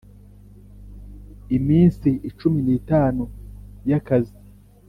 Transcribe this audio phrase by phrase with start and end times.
[1.57, 2.09] iminsi
[2.39, 3.23] cumi n itanu
[3.89, 4.35] y akazi